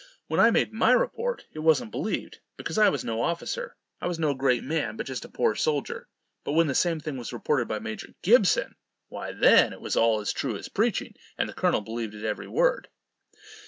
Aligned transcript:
When 0.25 0.39
I 0.39 0.49
made 0.49 0.73
my 0.73 0.93
report, 0.93 1.45
it 1.53 1.59
wasn't 1.59 1.91
believed, 1.91 2.39
because 2.57 2.79
I 2.79 2.89
was 2.89 3.03
no 3.05 3.21
officer; 3.21 3.75
I 4.01 4.07
was 4.07 4.17
no 4.17 4.33
great 4.33 4.63
man, 4.63 4.97
but 4.97 5.05
just 5.05 5.25
a 5.25 5.29
poor 5.29 5.53
soldier. 5.53 6.07
But 6.43 6.53
when 6.53 6.65
the 6.65 6.73
same 6.73 6.99
thing 6.99 7.17
was 7.17 7.31
reported 7.31 7.67
by 7.67 7.77
Major 7.77 8.15
Gibson!! 8.23 8.73
why, 9.09 9.31
then, 9.31 9.73
it 9.73 9.79
was 9.79 9.95
all 9.95 10.19
as 10.19 10.33
true 10.33 10.57
as 10.57 10.69
preaching, 10.69 11.13
and 11.37 11.47
the 11.47 11.53
colonel 11.53 11.81
believed 11.81 12.15
it 12.15 12.25
every 12.25 12.47
word. 12.47 12.87